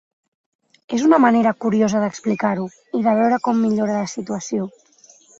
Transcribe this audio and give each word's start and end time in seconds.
És 0.95 1.01
una 1.07 1.17
manera 1.25 1.51
curiosa 1.65 2.01
d’explicar-ho 2.03 2.65
i 2.99 3.01
de 3.09 3.13
veure 3.19 3.37
com 3.49 3.61
millora 3.67 3.99
la 3.99 4.09
situació. 4.15 4.65